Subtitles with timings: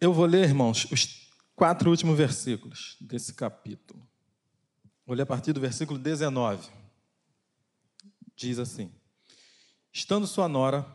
[0.00, 4.02] Eu vou ler, irmãos, os quatro últimos versículos desse capítulo.
[5.04, 6.70] Vou ler a partir do versículo 19.
[8.34, 8.90] Diz assim:
[9.92, 10.86] Estando sua nora,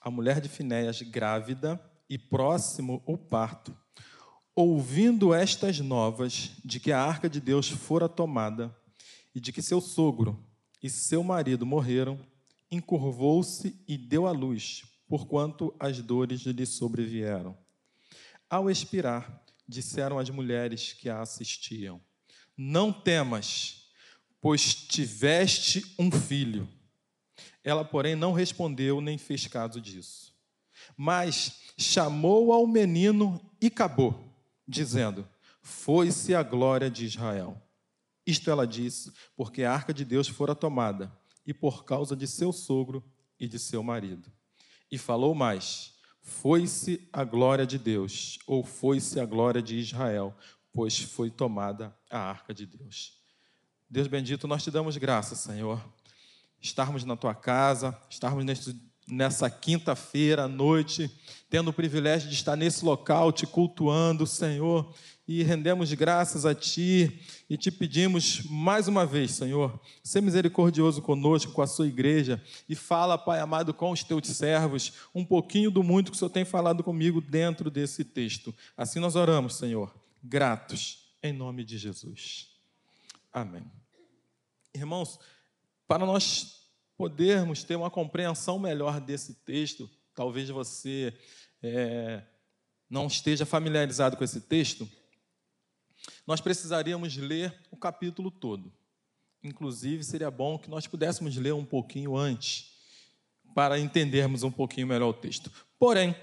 [0.00, 3.76] a mulher de Finéias, grávida e próximo o parto,
[4.56, 8.74] ouvindo estas novas de que a arca de Deus fora tomada
[9.34, 10.42] e de que seu sogro
[10.82, 12.18] e seu marido morreram,
[12.70, 17.62] encurvou-se e deu à luz, porquanto as dores lhe sobrevieram.
[18.54, 22.00] Ao expirar, disseram as mulheres que a assistiam:
[22.56, 23.88] Não temas,
[24.40, 26.68] pois tiveste um filho.
[27.64, 30.32] Ela, porém, não respondeu nem fez caso disso.
[30.96, 34.32] Mas chamou ao menino e acabou,
[34.68, 35.28] dizendo:
[35.60, 37.60] Foi-se a glória de Israel.
[38.24, 41.12] Isto ela disse, porque a arca de Deus fora tomada,
[41.44, 43.02] e por causa de seu sogro
[43.36, 44.30] e de seu marido.
[44.92, 45.93] E falou mais:
[46.24, 50.34] foi-se a glória de Deus, ou foi-se a glória de Israel,
[50.72, 53.20] pois foi tomada a arca de Deus.
[53.88, 55.84] Deus bendito, nós te damos graça, Senhor,
[56.62, 58.74] estarmos na tua casa, estarmos neste,
[59.06, 61.10] nessa quinta-feira à noite,
[61.50, 64.94] tendo o privilégio de estar nesse local te cultuando, Senhor,
[65.26, 71.52] e rendemos graças a Ti e te pedimos mais uma vez, Senhor, ser misericordioso conosco,
[71.52, 75.82] com a Sua igreja e fala, Pai amado, com os Teus servos, um pouquinho do
[75.82, 78.54] muito que o Senhor tem falado comigo dentro desse texto.
[78.76, 82.50] Assim nós oramos, Senhor, gratos, em nome de Jesus.
[83.32, 83.64] Amém.
[84.74, 85.18] Irmãos,
[85.88, 91.14] para nós podermos ter uma compreensão melhor desse texto, talvez você
[91.62, 92.22] é,
[92.90, 94.88] não esteja familiarizado com esse texto,
[96.26, 98.72] nós precisaríamos ler o capítulo todo.
[99.42, 102.72] Inclusive, seria bom que nós pudéssemos ler um pouquinho antes,
[103.54, 105.50] para entendermos um pouquinho melhor o texto.
[105.78, 106.16] Porém,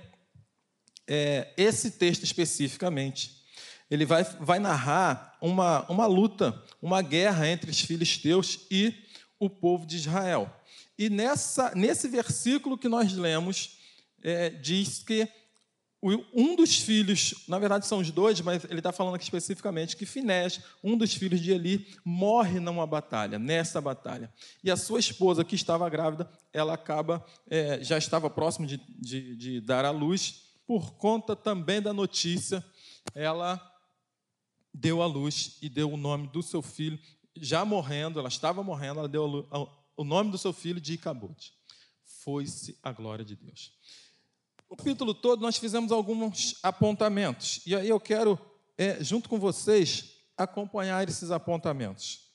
[1.07, 3.41] é, esse texto especificamente,
[3.89, 8.93] ele vai, vai narrar uma, uma luta, uma guerra entre os filisteus e
[9.39, 10.53] o povo de Israel.
[10.97, 13.77] E nessa, nesse versículo que nós lemos,
[14.23, 15.27] é, diz que
[16.01, 20.05] um dos filhos, na verdade são os dois, mas ele está falando aqui especificamente que
[20.05, 24.33] Finés, um dos filhos de Eli, morre numa batalha, nessa batalha.
[24.63, 29.35] E a sua esposa, que estava grávida, ela acaba, é, já estava próximo de, de,
[29.35, 32.65] de dar à luz, por conta também da notícia,
[33.13, 33.61] ela
[34.73, 36.97] deu à luz e deu o nome do seu filho,
[37.37, 39.47] já morrendo, ela estava morrendo, ela deu
[39.95, 41.53] o nome do seu filho de Icabode.
[42.23, 43.71] Foi-se a glória de Deus.
[44.71, 47.61] No capítulo todo, nós fizemos alguns apontamentos.
[47.65, 48.39] E aí eu quero,
[48.77, 52.31] é, junto com vocês, acompanhar esses apontamentos.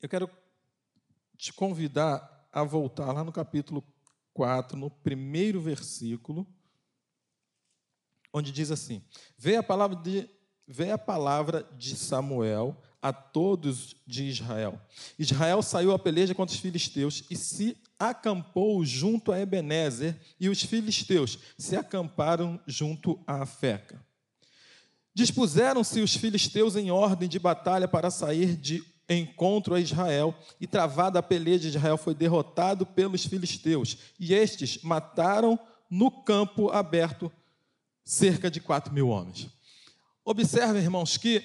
[0.00, 0.30] Eu quero
[1.36, 3.84] te convidar a voltar lá no capítulo
[4.32, 6.46] 4, no primeiro versículo,
[8.32, 9.04] onde diz assim:
[9.36, 10.30] Vê a palavra de,
[10.66, 14.80] vê a palavra de Samuel a todos de Israel.
[15.18, 20.62] Israel saiu a peleja contra os filisteus e se acampou junto a Ebenezer, e os
[20.62, 24.04] filisteus se acamparam junto a Afeca.
[25.14, 31.18] Dispuseram-se os filisteus em ordem de batalha para sair de encontro a Israel, e travada
[31.18, 35.58] a peleja, Israel foi derrotado pelos filisteus, e estes mataram
[35.88, 37.32] no campo aberto
[38.04, 39.48] cerca de quatro mil homens.
[40.24, 41.42] Observe, irmãos, que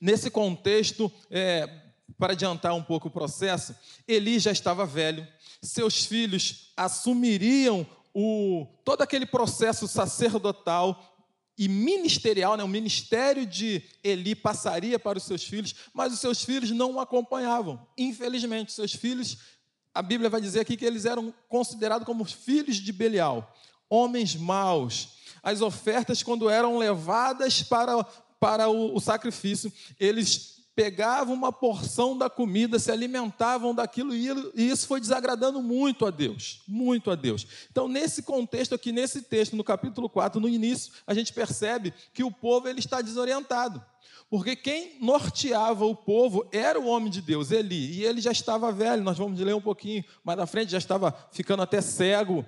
[0.00, 1.87] nesse contexto, é,
[2.18, 3.74] para adiantar um pouco o processo,
[4.06, 5.26] Eli já estava velho,
[5.62, 11.14] seus filhos assumiriam o, todo aquele processo sacerdotal
[11.56, 12.62] e ministerial, né?
[12.62, 17.00] o ministério de Eli passaria para os seus filhos, mas os seus filhos não o
[17.00, 17.84] acompanhavam.
[17.96, 19.38] Infelizmente, seus filhos,
[19.92, 23.56] a Bíblia vai dizer aqui que eles eram considerados como filhos de Belial,
[23.88, 25.18] homens maus.
[25.42, 28.04] As ofertas, quando eram levadas para,
[28.38, 34.86] para o, o sacrifício, eles pegavam uma porção da comida, se alimentavam daquilo e isso
[34.86, 37.44] foi desagradando muito a Deus, muito a Deus.
[37.68, 42.22] Então, nesse contexto aqui, nesse texto, no capítulo 4, no início, a gente percebe que
[42.22, 43.84] o povo ele está desorientado.
[44.30, 48.70] Porque quem norteava o povo era o homem de Deus, Eli, e ele já estava
[48.70, 52.46] velho, nós vamos ler um pouquinho mais na frente, já estava ficando até cego,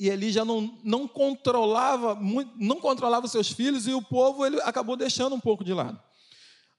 [0.00, 2.18] e Eli já não, não controlava,
[2.58, 6.07] não controlava seus filhos, e o povo ele acabou deixando um pouco de lado.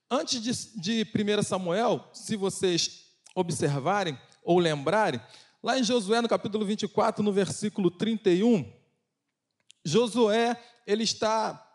[0.09, 5.21] Antes de, de 1 Samuel, se vocês observarem ou lembrarem,
[5.61, 8.73] lá em Josué, no capítulo 24, no versículo 31,
[9.85, 11.65] Josué, ele está.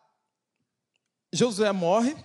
[1.33, 2.17] Josué morre,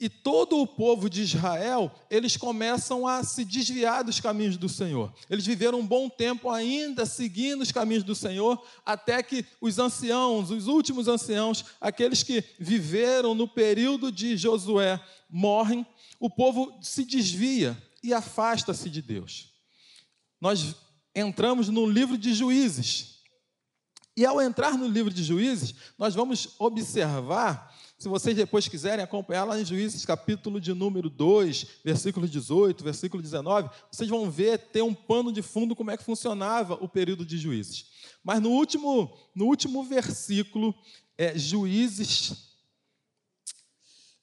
[0.00, 5.12] e todo o povo de Israel, eles começam a se desviar dos caminhos do Senhor.
[5.28, 10.50] Eles viveram um bom tempo ainda seguindo os caminhos do Senhor, até que os anciãos,
[10.50, 14.98] os últimos anciãos, aqueles que viveram no período de Josué,
[15.28, 15.86] morrem,
[16.18, 19.50] o povo se desvia e afasta-se de Deus.
[20.40, 20.74] Nós
[21.14, 23.20] entramos no livro de Juízes.
[24.16, 27.70] E ao entrar no livro de Juízes, nós vamos observar
[28.00, 33.22] se vocês depois quiserem acompanhar lá em Juízes, capítulo de número 2, versículo 18, versículo
[33.22, 37.26] 19, vocês vão ver, ter um pano de fundo como é que funcionava o período
[37.26, 37.90] de Juízes.
[38.24, 40.74] Mas no último, no último versículo,
[41.18, 42.56] é, Juízes,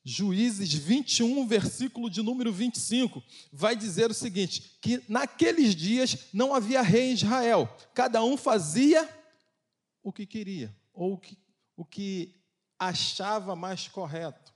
[0.04, 3.22] Juízes 21, versículo de número 25,
[3.54, 9.08] vai dizer o seguinte: que naqueles dias não havia rei em Israel, cada um fazia
[10.02, 11.38] o que queria, ou o que,
[11.76, 12.37] o que
[12.80, 14.54] achava mais correto.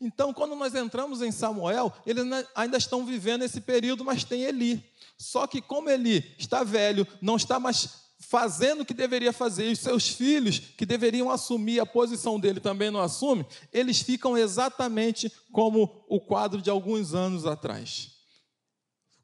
[0.00, 2.24] Então, quando nós entramos em Samuel, eles
[2.54, 4.84] ainda estão vivendo esse período, mas tem Eli.
[5.16, 9.72] Só que, como Eli está velho, não está mais fazendo o que deveria fazer, e
[9.72, 15.30] os seus filhos, que deveriam assumir a posição dele, também não assumem, eles ficam exatamente
[15.50, 18.12] como o quadro de alguns anos atrás.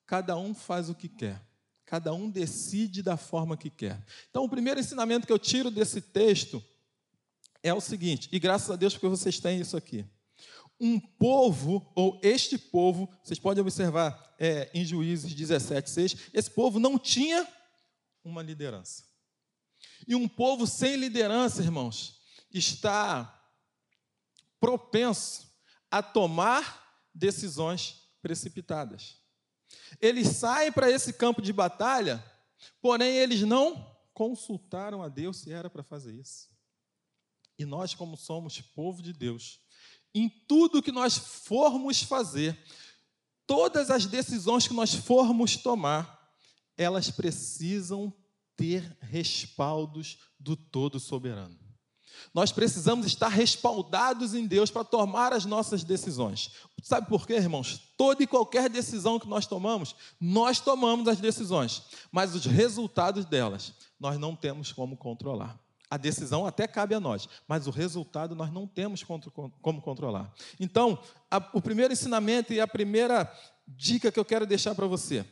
[0.07, 1.41] Cada um faz o que quer.
[1.85, 4.05] Cada um decide da forma que quer.
[4.29, 6.63] Então, o primeiro ensinamento que eu tiro desse texto
[7.63, 10.05] é o seguinte, e graças a Deus porque vocês têm isso aqui.
[10.81, 16.79] Um povo, ou este povo, vocês podem observar é, em Juízes 17, 6, esse povo
[16.79, 17.47] não tinha
[18.23, 19.05] uma liderança.
[20.07, 22.21] E um povo sem liderança, irmãos,
[22.53, 23.35] está
[24.61, 25.49] propenso
[25.91, 29.17] a tomar decisões precipitadas.
[30.01, 32.25] Eles saem para esse campo de batalha,
[32.81, 36.49] porém eles não consultaram a Deus se era para fazer isso.
[37.59, 39.59] E nós, como somos povo de Deus,
[40.15, 42.59] em tudo que nós formos fazer,
[43.47, 46.19] todas as decisões que nós formos tomar,
[46.77, 48.13] elas precisam
[48.57, 51.59] ter respaldos do Todo Soberano.
[52.35, 56.51] Nós precisamos estar respaldados em Deus para tomar as nossas decisões.
[56.83, 57.81] Sabe por quê, irmãos?
[57.97, 63.73] Toda e qualquer decisão que nós tomamos, nós tomamos as decisões, mas os resultados delas
[63.99, 65.59] nós não temos como controlar.
[65.91, 70.33] A decisão até cabe a nós, mas o resultado nós não temos como controlar.
[70.61, 73.33] Então, a, o primeiro ensinamento e a primeira
[73.67, 75.25] dica que eu quero deixar para você: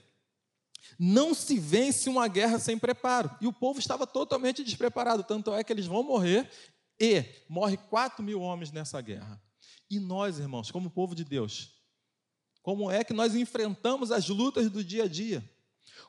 [0.98, 3.30] não se vence uma guerra sem preparo.
[3.40, 6.50] E o povo estava totalmente despreparado, tanto é que eles vão morrer
[6.98, 9.40] e morre 4 mil homens nessa guerra.
[9.90, 11.76] E nós, irmãos, como povo de Deus,
[12.62, 15.48] como é que nós enfrentamos as lutas do dia a dia?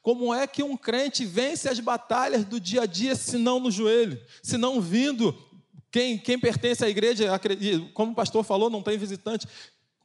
[0.02, 3.70] Como é que um crente vence as batalhas do dia a dia se não no
[3.70, 5.38] joelho, se não vindo?
[5.92, 7.28] Quem, quem pertence à igreja,
[7.94, 9.48] como o pastor falou, não tem visitante.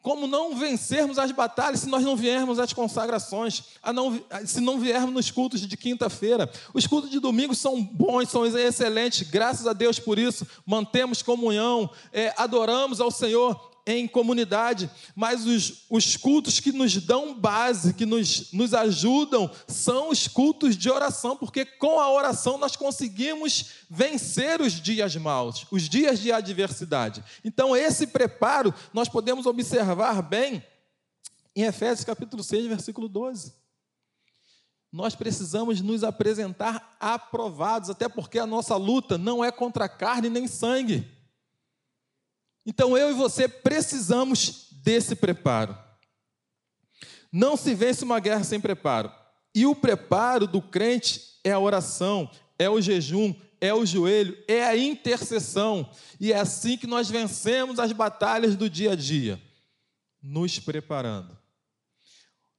[0.02, 3.62] Como não vencermos as batalhas se nós não viermos às consagrações,
[3.94, 6.50] não, se não viermos nos cultos de quinta-feira?
[6.74, 10.44] Os cultos de domingo são bons, são excelentes, graças a Deus por isso.
[10.66, 17.34] Mantemos comunhão, é, adoramos ao Senhor, em comunidade, mas os, os cultos que nos dão
[17.34, 22.76] base, que nos, nos ajudam, são os cultos de oração, porque com a oração nós
[22.76, 27.22] conseguimos vencer os dias maus, os dias de adversidade.
[27.44, 30.64] Então, esse preparo nós podemos observar bem
[31.54, 33.62] em Efésios capítulo 6, versículo 12
[34.92, 40.46] nós precisamos nos apresentar aprovados, até porque a nossa luta não é contra carne nem
[40.46, 41.10] sangue,
[42.64, 45.76] então eu e você precisamos desse preparo.
[47.30, 49.10] Não se vence uma guerra sem preparo.
[49.54, 54.64] E o preparo do crente é a oração, é o jejum, é o joelho, é
[54.64, 55.90] a intercessão.
[56.20, 59.40] E é assim que nós vencemos as batalhas do dia a dia,
[60.22, 61.36] nos preparando.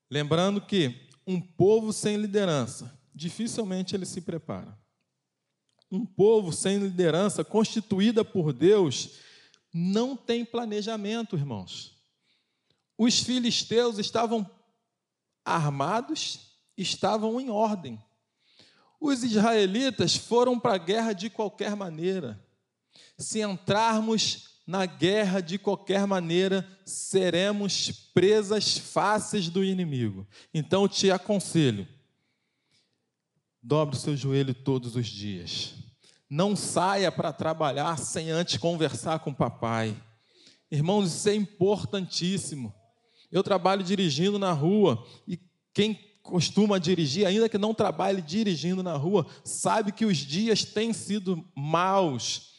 [0.09, 4.77] Lembrando que um povo sem liderança, dificilmente ele se prepara.
[5.91, 9.11] Um povo sem liderança constituída por Deus,
[9.73, 11.97] não tem planejamento, irmãos.
[12.97, 14.49] Os filisteus estavam
[15.43, 16.39] armados,
[16.77, 17.99] estavam em ordem.
[18.99, 22.41] Os israelitas foram para a guerra de qualquer maneira.
[23.17, 30.25] Se entrarmos na guerra de qualquer maneira, seremos presas fáceis do inimigo.
[30.53, 31.87] Então te aconselho:
[33.61, 35.73] dobre o seu joelho todos os dias.
[36.35, 39.95] Não saia para trabalhar sem antes conversar com o papai.
[40.71, 42.73] Irmãos, isso é importantíssimo.
[43.31, 45.39] Eu trabalho dirigindo na rua e
[45.75, 50.91] quem costuma dirigir, ainda que não trabalhe dirigindo na rua, sabe que os dias têm
[50.91, 52.53] sido maus.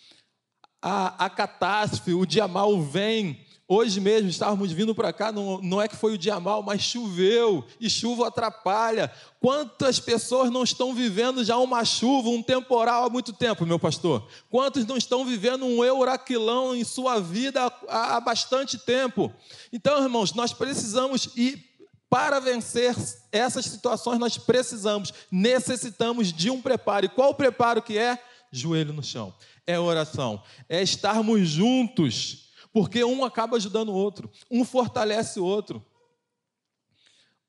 [0.81, 5.80] A, a catástrofe, o dia mau vem Hoje mesmo estávamos vindo para cá, não, não
[5.80, 9.11] é que foi o dia mal, mas choveu e chuva atrapalha.
[9.40, 14.28] Quantas pessoas não estão vivendo já uma chuva, um temporal há muito tempo, meu pastor?
[14.50, 19.33] Quantos não estão vivendo um euraquilão em sua vida há, há bastante tempo?
[19.73, 21.64] Então, irmãos, nós precisamos ir
[22.11, 22.94] para vencer
[23.33, 27.06] essas situações, nós precisamos, necessitamos de um preparo.
[27.06, 28.23] E qual o preparo que é?
[28.52, 29.35] Joelho no chão.
[29.66, 32.44] É oração, é estarmos juntos
[32.75, 35.81] porque um acaba ajudando o outro, um fortalece o outro.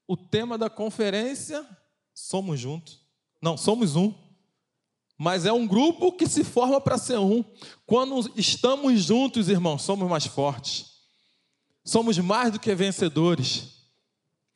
[0.07, 1.67] O tema da conferência,
[2.13, 3.01] somos juntos.
[3.41, 4.13] Não, somos um.
[5.17, 7.43] Mas é um grupo que se forma para ser um.
[7.87, 10.91] Quando estamos juntos, irmãos, somos mais fortes.
[11.83, 13.79] Somos mais do que vencedores.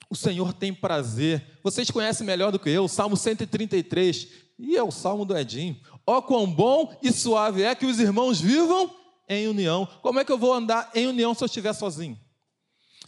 [0.07, 1.59] O Senhor tem prazer.
[1.63, 4.27] Vocês conhecem melhor do que eu, Salmo 133.
[4.59, 5.81] E é o Salmo do Edinho.
[6.05, 8.98] Ó, quão bom e suave é que os irmãos vivam
[9.29, 9.87] em união.
[10.01, 12.19] Como é que eu vou andar em união se eu estiver sozinho?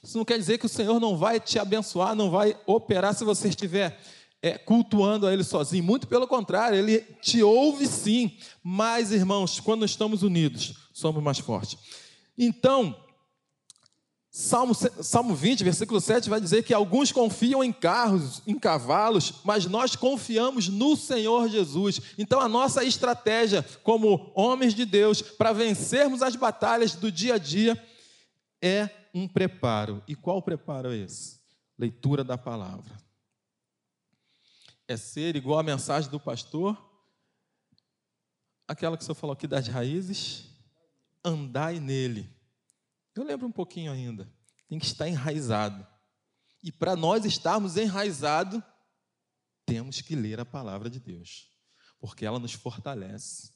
[0.04, 3.24] Isso não quer dizer que o Senhor não vai te abençoar, não vai operar se
[3.24, 4.00] você estiver
[4.42, 5.84] é, cultuando a Ele sozinho.
[5.84, 8.38] Muito pelo contrário, Ele te ouve sim.
[8.64, 11.78] Mas, irmãos, quando estamos unidos, somos mais fortes.
[12.38, 12.96] Então,
[14.34, 19.66] Salmo, Salmo 20, versículo 7 vai dizer que alguns confiam em carros, em cavalos, mas
[19.66, 22.00] nós confiamos no Senhor Jesus.
[22.18, 27.38] Então a nossa estratégia como homens de Deus para vencermos as batalhas do dia a
[27.38, 27.78] dia
[28.62, 30.02] é um preparo.
[30.08, 31.42] E qual preparo é esse?
[31.78, 32.96] Leitura da palavra.
[34.88, 36.82] É ser igual a mensagem do pastor,
[38.66, 40.46] aquela que o senhor falou aqui das raízes,
[41.22, 42.41] andai nele
[43.22, 44.32] eu lembro um pouquinho ainda.
[44.68, 45.86] Tem que estar enraizado.
[46.64, 48.62] E para nós estarmos enraizados,
[49.66, 51.50] temos que ler a palavra de Deus,
[52.00, 53.52] porque ela nos fortalece,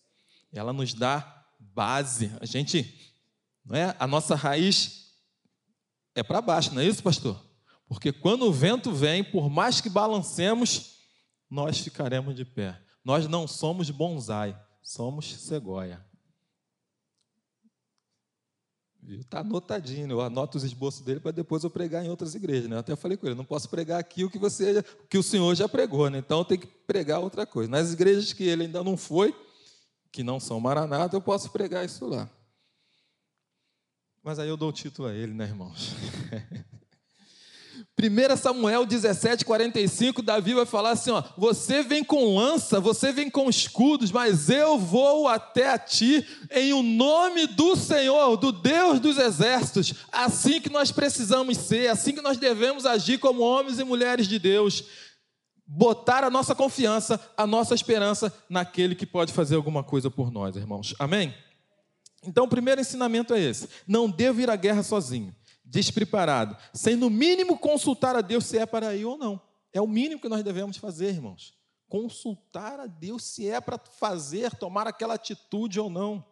[0.52, 2.32] ela nos dá base.
[2.40, 3.14] A gente,
[3.64, 3.96] não é?
[4.00, 5.14] A nossa raiz
[6.14, 7.44] é para baixo, não é isso, pastor?
[7.88, 11.00] Porque quando o vento vem, por mais que balancemos,
[11.50, 12.82] nós ficaremos de pé.
[13.04, 16.04] Nós não somos bonsai, somos cegonha.
[19.08, 22.70] Está anotadinho, eu anoto os esboços dele para depois eu pregar em outras igrejas.
[22.70, 22.76] Né?
[22.76, 25.24] Eu até falei com ele, não posso pregar aqui o que você, o que o
[25.24, 26.18] senhor já pregou, né?
[26.18, 27.70] então tenho que pregar outra coisa.
[27.70, 29.36] Nas igrejas que ele ainda não foi,
[30.12, 32.30] que não são Maranata, eu posso pregar isso lá.
[34.24, 35.94] Mas aí eu dou o título a ele, né, irmãos?
[37.98, 43.30] 1 Samuel 17, 45, Davi vai falar assim: ó, você vem com lança, você vem
[43.30, 49.00] com escudos, mas eu vou até a ti em o nome do Senhor, do Deus
[49.00, 49.94] dos exércitos.
[50.12, 54.40] Assim que nós precisamos ser, assim que nós devemos agir como homens e mulheres de
[54.40, 54.84] Deus.
[55.66, 60.58] Botar a nossa confiança, a nossa esperança naquele que pode fazer alguma coisa por nós,
[60.58, 60.94] irmãos.
[61.00, 61.34] Amém?
[62.24, 65.34] Então, o primeiro ensinamento é esse: não devo ir à guerra sozinho
[65.66, 69.42] despreparado, sem no mínimo consultar a Deus se é para ir ou não.
[69.74, 71.54] É o mínimo que nós devemos fazer, irmãos.
[71.90, 76.26] Consultar a Deus se é para fazer, tomar aquela atitude ou não.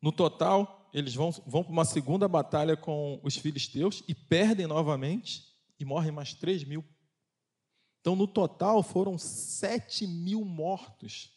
[0.00, 5.44] No total, eles vão, vão para uma segunda batalha com os filisteus e perdem novamente
[5.78, 6.84] e morrem mais 3 mil.
[8.00, 11.32] Então, no total, foram 7 mil mortos.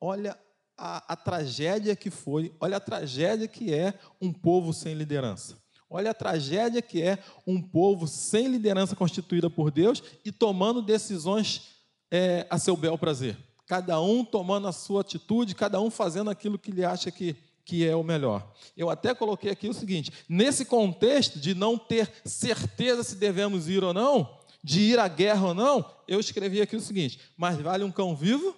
[0.00, 0.38] Olha
[0.78, 5.56] a, a tragédia que foi, olha a tragédia que é um povo sem liderança.
[5.90, 11.78] Olha a tragédia que é um povo sem liderança constituída por Deus e tomando decisões
[12.10, 13.36] é, a seu bel prazer.
[13.66, 17.86] Cada um tomando a sua atitude, cada um fazendo aquilo que ele acha que, que
[17.86, 18.50] é o melhor.
[18.76, 23.82] Eu até coloquei aqui o seguinte: nesse contexto de não ter certeza se devemos ir
[23.82, 27.84] ou não, de ir à guerra ou não, eu escrevi aqui o seguinte: mais vale
[27.84, 28.54] um cão vivo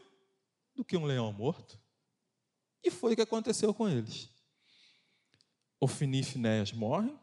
[0.76, 1.78] do que um leão morto.
[2.82, 4.28] E foi o que aconteceu com eles.
[5.80, 7.18] Ofni e Finéas morrem.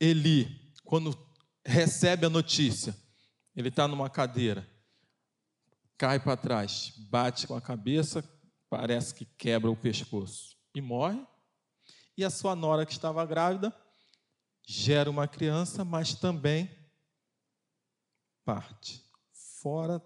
[0.00, 1.16] Eli, quando
[1.64, 2.96] recebe a notícia,
[3.54, 4.68] ele está numa cadeira,
[5.96, 8.28] cai para trás, bate com a cabeça,
[8.68, 11.24] parece que quebra o pescoço e morre.
[12.16, 13.74] E a sua nora, que estava grávida,
[14.66, 16.70] gera uma criança, mas também
[18.44, 19.04] parte,
[19.60, 20.00] fora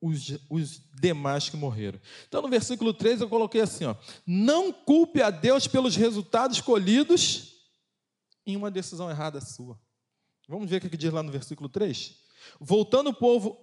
[0.00, 2.00] os, os demais que morreram.
[2.28, 3.94] Então, no versículo 3, eu coloquei assim: ó,
[4.26, 7.54] não culpe a Deus pelos resultados colhidos
[8.46, 9.78] em uma decisão errada sua.
[10.48, 12.14] Vamos ver o que diz lá no versículo 3?
[12.60, 13.58] Voltando o povo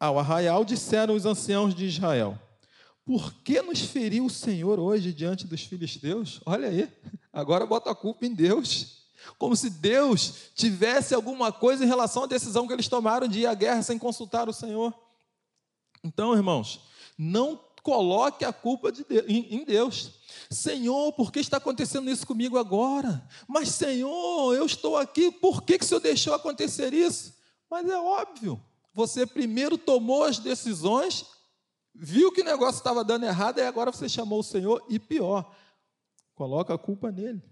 [0.00, 2.38] ao arraial, disseram os anciãos de Israel:
[3.04, 6.40] Por que nos feriu o Senhor hoje diante dos filisteus?
[6.44, 6.92] Olha aí,
[7.32, 8.98] agora bota a culpa em Deus.
[9.36, 13.46] Como se Deus tivesse alguma coisa em relação à decisão que eles tomaram de ir
[13.46, 14.94] à guerra sem consultar o Senhor.
[16.02, 16.80] Então, irmãos,
[17.16, 20.12] não coloque a culpa de Deus, em Deus.
[20.50, 23.26] Senhor, por que está acontecendo isso comigo agora?
[23.46, 27.34] Mas, Senhor, eu estou aqui, por que, que o Senhor deixou acontecer isso?
[27.70, 28.62] Mas é óbvio,
[28.94, 31.26] você primeiro tomou as decisões,
[31.94, 35.54] viu que o negócio estava dando errado, e agora você chamou o Senhor, e pior,
[36.34, 37.42] coloca a culpa nele.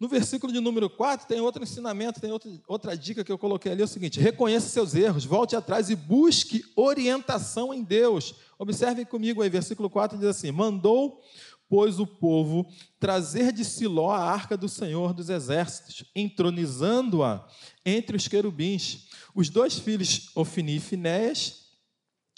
[0.00, 3.70] No versículo de número 4, tem outro ensinamento, tem outra, outra dica que eu coloquei
[3.70, 8.34] ali: é o seguinte: reconheça seus erros, volte atrás e busque orientação em Deus.
[8.58, 11.20] Observem comigo aí, versículo 4 diz assim: Mandou,
[11.68, 12.66] pois, o povo
[12.98, 17.46] trazer de Siló a arca do Senhor dos exércitos, entronizando-a
[17.84, 19.06] entre os querubins.
[19.34, 21.66] Os dois filhos, Ofini e Finéias,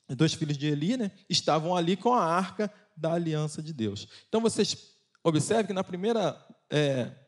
[0.08, 4.08] os dois filhos de Eli, né, estavam ali com a arca da aliança de Deus.
[4.28, 4.76] Então vocês
[5.22, 6.44] observem que na primeira.
[6.68, 7.21] É,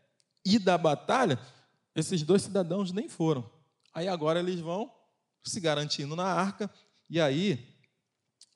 [0.45, 1.39] e da batalha,
[1.95, 3.49] esses dois cidadãos nem foram.
[3.93, 4.91] Aí agora eles vão
[5.43, 6.71] se garantindo na arca,
[7.09, 7.69] e aí,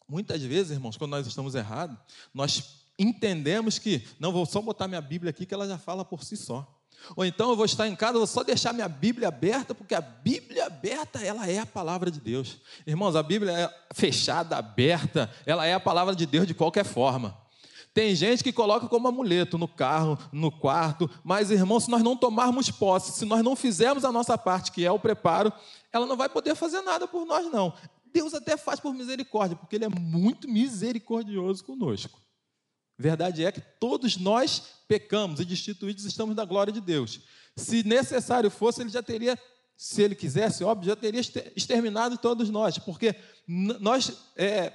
[0.09, 1.97] muitas vezes, irmãos, quando nós estamos errados,
[2.33, 6.25] nós entendemos que, não, vou só botar minha Bíblia aqui que ela já fala por
[6.25, 6.75] si só.
[7.15, 10.01] Ou então eu vou estar em casa, vou só deixar minha Bíblia aberta, porque a
[10.01, 12.59] Bíblia aberta, ela é a palavra de Deus.
[12.87, 17.39] Irmãos, a Bíblia é fechada, aberta, ela é a palavra de Deus de qualquer forma.
[17.99, 22.17] Tem gente que coloca como amuleto no carro, no quarto, mas irmão, se nós não
[22.17, 25.53] tomarmos posse, se nós não fizermos a nossa parte, que é o preparo,
[25.93, 27.75] ela não vai poder fazer nada por nós, não.
[28.13, 32.23] Deus até faz por misericórdia, porque Ele é muito misericordioso conosco.
[32.97, 37.23] Verdade é que todos nós pecamos e destituídos estamos da glória de Deus.
[37.57, 39.37] Se necessário fosse, Ele já teria,
[39.77, 41.21] se Ele quisesse, óbvio, já teria
[41.57, 43.17] exterminado todos nós, porque
[43.49, 44.73] nós é,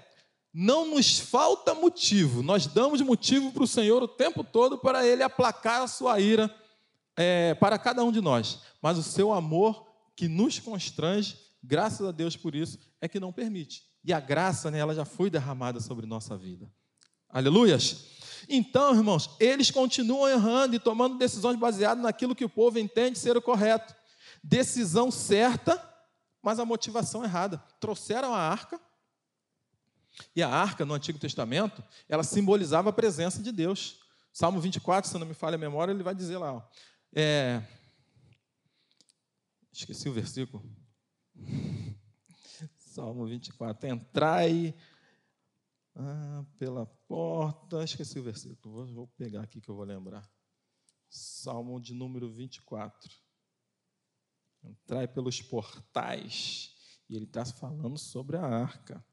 [0.54, 5.24] não nos falta motivo, nós damos motivo para o Senhor o tempo todo para Ele
[5.24, 6.54] aplacar a sua ira
[7.18, 8.60] é, para cada um de nós.
[8.82, 13.34] Mas o seu amor que nos constrange, graças a Deus por isso, é que não
[13.34, 13.84] permite.
[14.06, 16.70] E a graça, né, ela já foi derramada sobre nossa vida.
[17.30, 18.12] Aleluias!
[18.48, 23.36] Então, irmãos, eles continuam errando e tomando decisões baseadas naquilo que o povo entende ser
[23.38, 23.96] o correto.
[24.44, 25.82] Decisão certa,
[26.42, 27.58] mas a motivação errada.
[27.80, 28.80] Trouxeram a arca,
[30.36, 34.00] e a arca, no Antigo Testamento, ela simbolizava a presença de Deus.
[34.32, 36.54] Salmo 24, se não me falha a memória, ele vai dizer lá.
[36.54, 36.62] Ó,
[37.15, 37.62] é...
[39.71, 40.63] Esqueci o versículo.
[42.78, 43.88] Salmo 24.
[43.88, 44.76] Entrai
[45.95, 47.84] ah, pela porta.
[47.84, 48.76] Esqueci o versículo.
[48.76, 50.30] Vou, vou pegar aqui que eu vou lembrar.
[51.10, 53.12] Salmo de número 24.
[54.63, 56.76] Entrai pelos portais.
[57.10, 59.04] E ele está falando sobre a arca.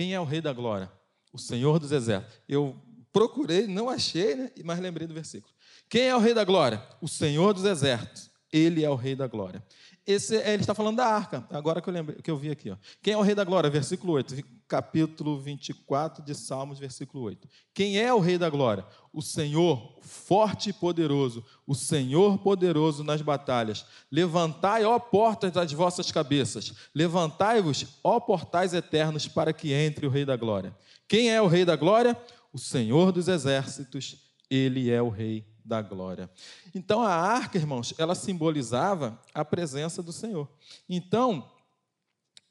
[0.00, 0.90] Quem é o Rei da Glória?
[1.30, 2.40] O Senhor dos Exércitos.
[2.48, 2.74] Eu
[3.12, 4.50] procurei, não achei, né?
[4.64, 5.52] mas lembrei do versículo.
[5.90, 6.82] Quem é o Rei da Glória?
[7.02, 8.30] O Senhor dos Exércitos.
[8.50, 9.62] Ele é o Rei da Glória.
[10.06, 12.70] Esse, é, ele está falando da arca, agora que eu, lembrei, que eu vi aqui.
[12.70, 12.76] Ó.
[13.02, 13.68] Quem é o Rei da Glória?
[13.68, 14.34] Versículo 8,
[14.66, 17.46] capítulo 24 de Salmos, versículo 8.
[17.74, 18.86] Quem é o Rei da Glória?
[19.12, 23.84] O Senhor, forte e poderoso, o Senhor poderoso nas batalhas.
[24.10, 30.24] Levantai, ó portas das vossas cabeças, levantai-vos, ó portais eternos, para que entre o Rei
[30.24, 30.74] da Glória.
[31.06, 32.16] Quem é o Rei da Glória?
[32.52, 34.16] O Senhor dos exércitos,
[34.48, 36.30] ele é o Rei da glória.
[36.74, 40.48] Então a arca, irmãos, ela simbolizava a presença do Senhor.
[40.88, 41.50] Então,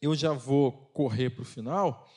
[0.02, 2.10] eu já vou correr para o final.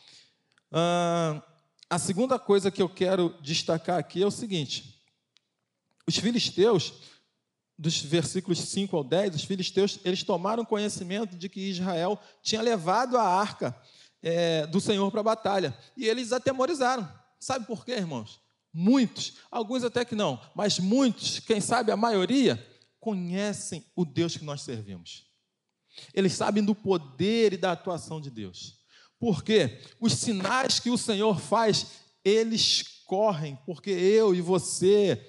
[0.71, 1.43] Ah,
[1.91, 5.03] a segunda coisa que eu quero destacar aqui é o seguinte:
[6.07, 6.95] os filisteus,
[7.79, 13.17] dos versículos 5 ao 10, os filisteus, eles tomaram conhecimento de que Israel tinha levado
[13.17, 13.77] a arca
[14.23, 15.77] é, do Senhor para a batalha.
[15.97, 17.07] E eles atemorizaram.
[17.39, 18.41] Sabe por quê, irmãos?
[18.73, 22.65] Muitos, alguns até que não, mas muitos, quem sabe a maioria,
[22.99, 25.25] conhecem o Deus que nós servimos.
[26.15, 28.79] Eles sabem do poder e da atuação de Deus.
[29.19, 31.87] Porque os sinais que o Senhor faz,
[32.25, 35.21] eles correm, porque eu e você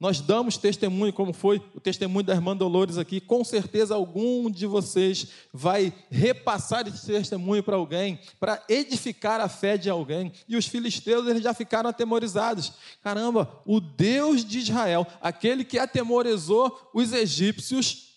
[0.00, 3.20] nós damos testemunho, como foi o testemunho da irmã Dolores aqui.
[3.20, 9.76] Com certeza, algum de vocês vai repassar esse testemunho para alguém, para edificar a fé
[9.76, 10.32] de alguém.
[10.48, 12.72] E os filisteus eles já ficaram atemorizados.
[13.02, 18.14] Caramba, o Deus de Israel, aquele que atemorizou os egípcios,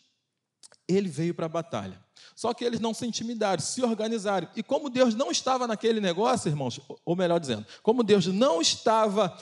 [0.88, 2.02] ele veio para a batalha.
[2.34, 4.48] Só que eles não se intimidaram, se organizaram.
[4.56, 9.38] E como Deus não estava naquele negócio, irmãos, ou melhor dizendo, como Deus não estava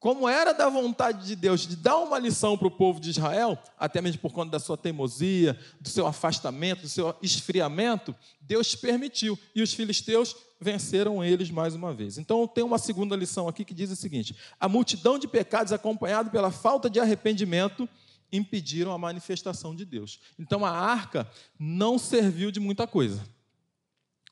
[0.00, 3.58] como era da vontade de Deus de dar uma lição para o povo de Israel,
[3.78, 9.38] até mesmo por conta da sua teimosia, do seu afastamento, do seu esfriamento, Deus permitiu.
[9.54, 12.16] E os filisteus venceram eles mais uma vez.
[12.16, 16.30] Então tem uma segunda lição aqui que diz o seguinte: a multidão de pecados acompanhado
[16.30, 17.86] pela falta de arrependimento
[18.32, 20.18] impediram a manifestação de Deus.
[20.38, 23.22] Então a arca não serviu de muita coisa.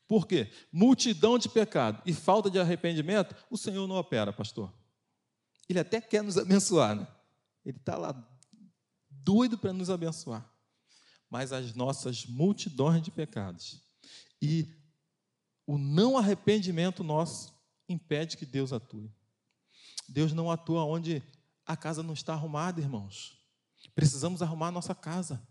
[0.07, 0.49] Por quê?
[0.71, 4.73] Multidão de pecado e falta de arrependimento, o Senhor não opera, pastor.
[5.69, 7.07] Ele até quer nos abençoar, né?
[7.63, 8.27] Ele está lá
[9.09, 10.51] doido para nos abençoar.
[11.29, 13.83] Mas as nossas multidões de pecados
[14.41, 14.67] e
[15.67, 17.53] o não arrependimento nosso
[17.87, 19.13] impede que Deus atue.
[20.07, 21.21] Deus não atua onde
[21.63, 23.37] a casa não está arrumada, irmãos.
[23.93, 25.47] Precisamos arrumar a nossa casa.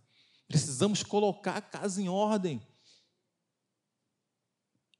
[0.48, 2.60] Precisamos colocar a casa em ordem.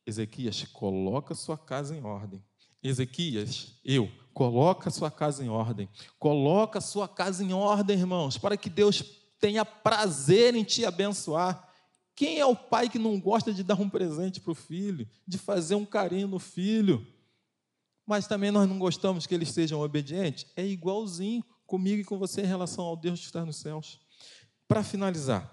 [0.07, 2.44] Ezequias, coloca sua casa em ordem.
[2.83, 5.88] Ezequias, eu, coloca sua casa em ordem.
[6.16, 9.03] Coloca sua casa em ordem, irmãos, para que Deus
[9.40, 11.68] tenha prazer em te abençoar.
[12.14, 15.38] Quem é o pai que não gosta de dar um presente para o filho, de
[15.38, 17.05] fazer um carinho no filho?
[18.07, 20.46] Mas também nós não gostamos que eles sejam obedientes?
[20.55, 24.01] É igualzinho comigo e com você em relação ao Deus que está nos céus.
[24.68, 25.53] Para finalizar,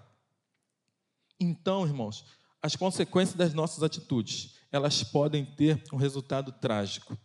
[1.40, 2.24] então, irmãos,
[2.62, 7.18] as consequências das nossas atitudes, elas podem ter um resultado trágico.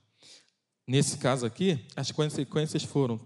[0.91, 3.21] Nesse caso aqui, as consequências foram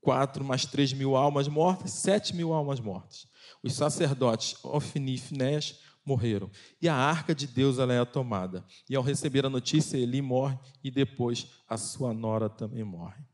[0.00, 3.26] quatro mais três mil almas mortas, sete mil almas mortas.
[3.64, 6.48] Os sacerdotes Ofni e Finés morreram.
[6.80, 8.64] E a arca de Deus ela é tomada.
[8.88, 13.24] E ao receber a notícia, Eli morre e depois a sua nora também morre.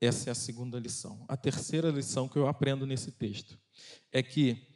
[0.00, 1.24] Essa é a segunda lição.
[1.28, 3.56] A terceira lição que eu aprendo nesse texto
[4.10, 4.66] é que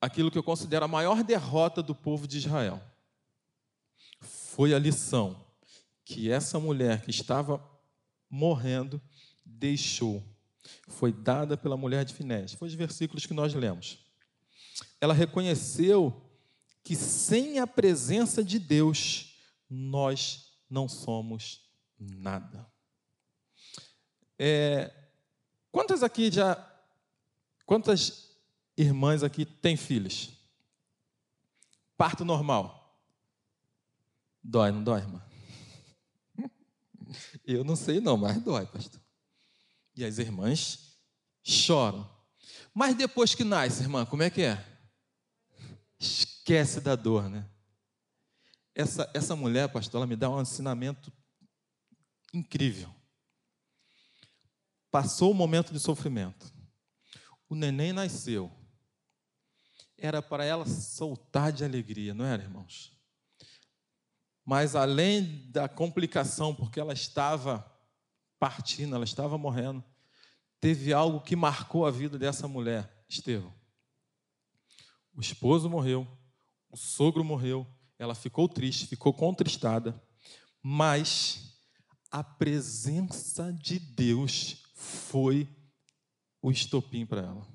[0.00, 2.82] aquilo que eu considero a maior derrota do povo de Israel
[4.20, 5.48] foi a lição
[6.10, 7.64] que essa mulher que estava
[8.28, 9.00] morrendo
[9.44, 10.20] deixou
[10.88, 12.52] foi dada pela mulher de Finés.
[12.52, 14.04] Foi os versículos que nós lemos.
[15.00, 16.28] Ela reconheceu
[16.82, 19.36] que sem a presença de Deus,
[19.68, 22.66] nós não somos nada.
[24.36, 24.92] É,
[25.70, 26.66] quantas aqui já.
[27.64, 28.36] Quantas
[28.76, 30.30] irmãs aqui têm filhos?
[31.96, 33.00] Parto normal.
[34.42, 35.29] Dói, não dói, irmã?
[37.44, 39.00] Eu não sei não, mas dói, pastor.
[39.96, 40.96] E as irmãs
[41.42, 42.08] choram.
[42.74, 44.64] Mas depois que nasce, irmã, como é que é?
[45.98, 47.48] Esquece da dor, né?
[48.74, 51.12] Essa, essa mulher, pastor, ela me dá um ensinamento
[52.32, 52.94] incrível.
[54.90, 56.52] Passou o momento de sofrimento.
[57.48, 58.50] O neném nasceu.
[59.98, 62.99] Era para ela soltar de alegria, não era, irmãos?
[64.50, 67.64] Mas além da complicação, porque ela estava
[68.36, 69.80] partindo, ela estava morrendo,
[70.60, 73.54] teve algo que marcou a vida dessa mulher, Estevão.
[75.14, 76.04] O esposo morreu,
[76.68, 77.64] o sogro morreu,
[77.96, 80.02] ela ficou triste, ficou contristada,
[80.60, 81.56] mas
[82.10, 85.48] a presença de Deus foi
[86.42, 87.46] o estopim para ela.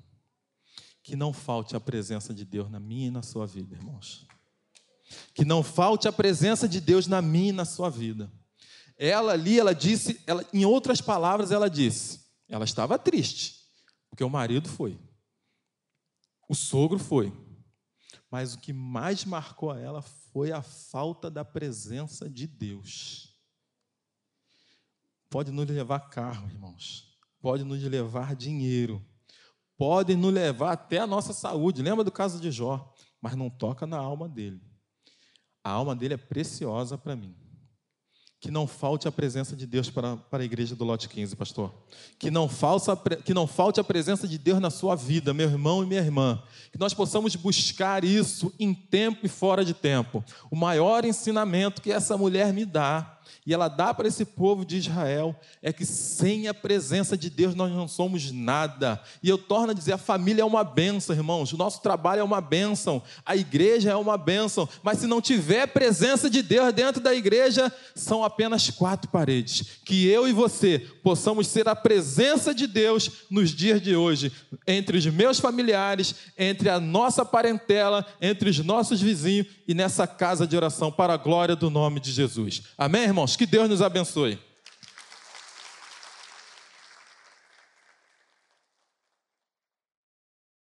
[1.02, 4.26] Que não falte a presença de Deus na minha e na sua vida, irmãos.
[5.34, 8.30] Que não falte a presença de Deus na minha e na sua vida.
[8.98, 13.60] Ela ali, ela disse, ela, em outras palavras, ela disse, ela estava triste,
[14.08, 14.98] porque o marido foi,
[16.48, 17.32] o sogro foi,
[18.30, 23.34] mas o que mais marcou a ela foi a falta da presença de Deus.
[25.28, 29.04] Pode nos levar carro, irmãos, pode nos levar dinheiro,
[29.76, 31.82] pode nos levar até a nossa saúde.
[31.82, 32.94] Lembra do caso de Jó?
[33.20, 34.60] Mas não toca na alma dele.
[35.66, 37.34] A alma dele é preciosa para mim.
[38.38, 41.74] Que não falte a presença de Deus para, para a igreja do Lote 15, pastor.
[42.20, 45.82] Que não, falsa, que não falte a presença de Deus na sua vida, meu irmão
[45.82, 46.40] e minha irmã.
[46.70, 50.24] Que nós possamos buscar isso em tempo e fora de tempo.
[50.52, 53.15] O maior ensinamento que essa mulher me dá
[53.46, 57.54] e ela dá para esse povo de Israel é que sem a presença de Deus
[57.54, 59.00] nós não somos nada.
[59.22, 62.24] E eu torno a dizer: a família é uma bênção, irmãos, o nosso trabalho é
[62.24, 67.00] uma bênção, a igreja é uma bênção, mas se não tiver presença de Deus dentro
[67.00, 69.78] da igreja, são apenas quatro paredes.
[69.84, 74.32] Que eu e você possamos ser a presença de Deus nos dias de hoje,
[74.66, 80.46] entre os meus familiares, entre a nossa parentela, entre os nossos vizinhos e nessa casa
[80.46, 82.62] de oração, para a glória do nome de Jesus.
[82.78, 83.36] Amém, irmãos?
[83.36, 84.38] Que Deus nos abençoe.